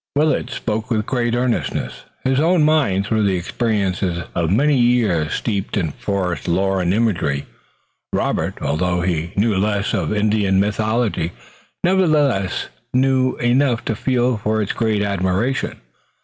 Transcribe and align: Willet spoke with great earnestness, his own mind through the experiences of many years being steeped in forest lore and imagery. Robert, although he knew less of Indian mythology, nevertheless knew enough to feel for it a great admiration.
Willet 0.15 0.49
spoke 0.49 0.89
with 0.89 1.05
great 1.05 1.35
earnestness, 1.35 2.05
his 2.23 2.39
own 2.39 2.63
mind 2.63 3.05
through 3.05 3.21
the 3.23 3.35
experiences 3.37 4.23
of 4.33 4.49
many 4.49 4.75
years 4.75 5.25
being 5.25 5.29
steeped 5.29 5.77
in 5.77 5.91
forest 5.91 6.47
lore 6.47 6.81
and 6.81 6.91
imagery. 6.91 7.45
Robert, 8.11 8.55
although 8.63 9.01
he 9.01 9.31
knew 9.35 9.55
less 9.55 9.93
of 9.93 10.11
Indian 10.11 10.59
mythology, 10.59 11.33
nevertheless 11.83 12.69
knew 12.95 13.35
enough 13.35 13.85
to 13.85 13.95
feel 13.95 14.37
for 14.37 14.59
it 14.59 14.71
a 14.71 14.73
great 14.73 15.03
admiration. 15.03 15.79